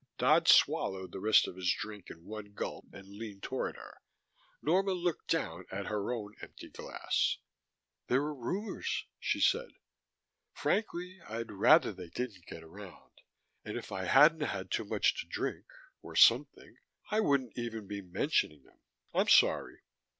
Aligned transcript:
Dodd 0.17 0.47
swallowed 0.47 1.11
the 1.11 1.19
rest 1.19 1.47
of 1.47 1.55
his 1.55 1.71
drink 1.71 2.09
in 2.09 2.25
one 2.25 2.53
gulp 2.53 2.85
and 2.91 3.07
leaned 3.07 3.43
toward 3.43 3.75
her. 3.75 3.99
Norma 4.59 4.93
looked 4.93 5.27
down 5.27 5.65
at 5.71 5.85
her 5.85 6.11
own 6.11 6.33
empty 6.41 6.69
glass. 6.69 7.37
"There 8.07 8.23
are 8.23 8.33
rumors," 8.33 9.05
she 9.19 9.39
said. 9.39 9.69
"Frankly, 10.53 11.21
I'd 11.29 11.51
rather 11.51 11.93
they 11.93 12.09
didn't 12.09 12.47
get 12.47 12.63
around. 12.63 13.21
And 13.63 13.77
if 13.77 13.91
I 13.91 14.05
hadn't 14.05 14.41
had 14.47 14.71
too 14.71 14.85
much 14.85 15.21
to 15.21 15.27
drink 15.27 15.65
or 16.01 16.15
something 16.15 16.77
I 17.11 17.19
wouldn't 17.19 17.55
even 17.55 17.85
be 17.85 18.01
mentioning 18.01 18.63
them. 18.63 18.79
I'm 19.13 19.27
sorry." 19.27 19.83